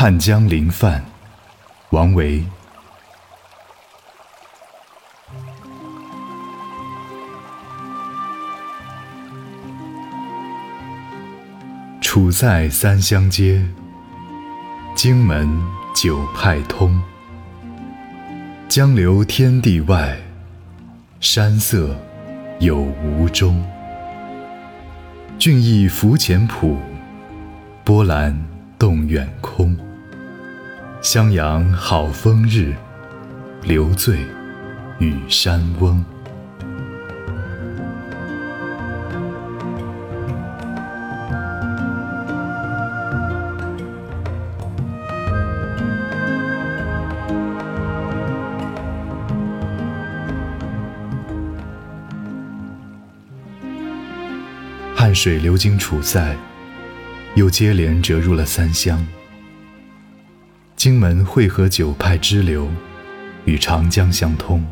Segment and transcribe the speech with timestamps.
[0.00, 1.04] 汉江临泛，
[1.90, 2.40] 王维。
[12.00, 13.60] 处在三湘街，
[14.94, 15.48] 荆门
[15.96, 17.02] 九派通。
[18.68, 20.16] 江流天地外，
[21.18, 21.96] 山色
[22.60, 23.60] 有无中。
[25.40, 26.78] 俊逸浮浅浦，
[27.82, 28.40] 波澜
[28.78, 29.76] 动远空。
[31.10, 32.74] 襄阳好风日，
[33.62, 34.18] 留醉
[34.98, 36.04] 与山翁。
[54.94, 56.36] 汉水流经楚塞，
[57.34, 59.02] 又接连折入了三湘。
[60.78, 62.70] 荆门汇合九派支流，
[63.46, 64.64] 与长江相通。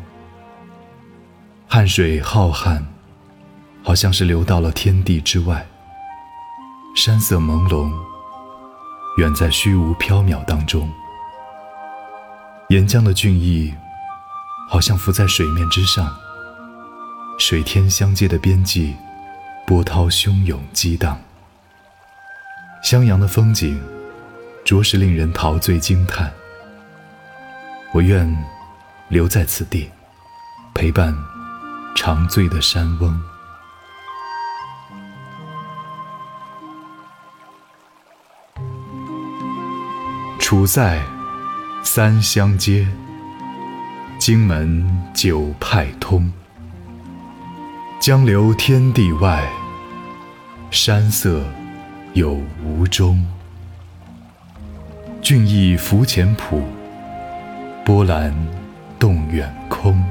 [1.67, 2.81] 汉水浩瀚，
[3.83, 5.67] 好像是流到了天地之外。
[6.95, 7.91] 山色朦胧，
[9.17, 10.89] 远在虚无缥缈当中。
[12.69, 13.73] 沿江的俊逸，
[14.69, 16.15] 好像浮在水面之上。
[17.37, 18.95] 水天相接的边际。
[19.65, 21.19] 波涛汹涌激荡，
[22.81, 23.77] 襄阳的风景
[24.67, 26.29] 着实令人陶醉惊叹。
[27.93, 28.27] 我愿
[29.07, 29.89] 留在此地，
[30.73, 31.17] 陪伴
[31.95, 33.17] 长醉的山翁。
[40.37, 41.01] 处在
[41.81, 42.85] 三湘街，
[44.19, 46.29] 荆门九派通。
[48.01, 49.49] 江流天地外，
[50.71, 51.41] 山色
[52.11, 53.25] 有无中。
[55.27, 56.63] 俊逸浮浅浦，
[57.83, 58.33] 波澜
[58.97, 60.01] 动远空。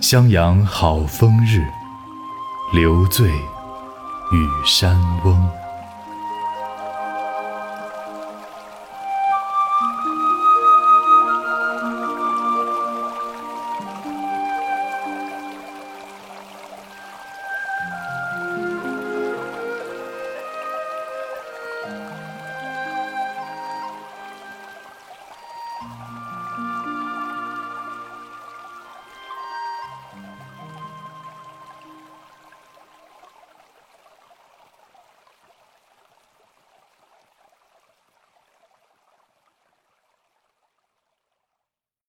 [0.00, 1.62] 襄阳好风日，
[2.72, 5.46] 留醉与山翁。